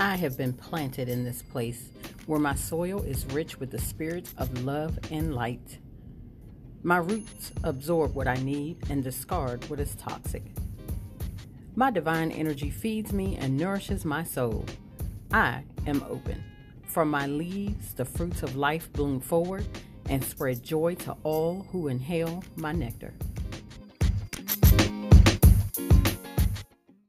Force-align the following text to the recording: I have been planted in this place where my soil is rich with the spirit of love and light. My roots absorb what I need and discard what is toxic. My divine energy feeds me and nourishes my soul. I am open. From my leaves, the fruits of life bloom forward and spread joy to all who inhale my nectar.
I 0.00 0.14
have 0.14 0.36
been 0.36 0.52
planted 0.52 1.08
in 1.08 1.24
this 1.24 1.42
place 1.42 1.88
where 2.26 2.38
my 2.38 2.54
soil 2.54 3.02
is 3.02 3.26
rich 3.26 3.58
with 3.58 3.72
the 3.72 3.80
spirit 3.80 4.32
of 4.38 4.64
love 4.64 4.96
and 5.10 5.34
light. 5.34 5.78
My 6.84 6.98
roots 6.98 7.50
absorb 7.64 8.14
what 8.14 8.28
I 8.28 8.36
need 8.36 8.78
and 8.90 9.02
discard 9.02 9.68
what 9.68 9.80
is 9.80 9.96
toxic. 9.96 10.44
My 11.74 11.90
divine 11.90 12.30
energy 12.30 12.70
feeds 12.70 13.12
me 13.12 13.36
and 13.40 13.56
nourishes 13.56 14.04
my 14.04 14.22
soul. 14.22 14.64
I 15.32 15.64
am 15.84 16.04
open. 16.08 16.44
From 16.86 17.10
my 17.10 17.26
leaves, 17.26 17.92
the 17.94 18.04
fruits 18.04 18.44
of 18.44 18.54
life 18.54 18.92
bloom 18.92 19.18
forward 19.18 19.66
and 20.08 20.22
spread 20.22 20.62
joy 20.62 20.94
to 20.94 21.16
all 21.24 21.66
who 21.72 21.88
inhale 21.88 22.44
my 22.54 22.70
nectar. 22.70 23.14